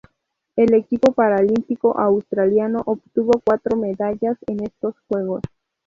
[0.55, 5.43] El equipo paralímpico australiano obtuvo cuatro medallas en estos Juegos.